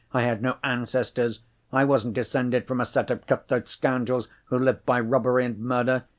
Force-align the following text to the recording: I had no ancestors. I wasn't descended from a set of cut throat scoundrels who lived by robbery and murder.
I 0.15 0.23
had 0.23 0.41
no 0.41 0.57
ancestors. 0.63 1.41
I 1.71 1.85
wasn't 1.85 2.15
descended 2.15 2.65
from 2.67 2.81
a 2.81 2.87
set 2.87 3.11
of 3.11 3.27
cut 3.27 3.47
throat 3.47 3.67
scoundrels 3.69 4.29
who 4.45 4.57
lived 4.57 4.83
by 4.83 4.99
robbery 4.99 5.45
and 5.45 5.59
murder. 5.59 6.05